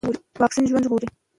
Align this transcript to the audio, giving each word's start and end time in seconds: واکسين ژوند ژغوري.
واکسين 0.41 0.65
ژوند 0.69 0.85
ژغوري. 0.85 1.07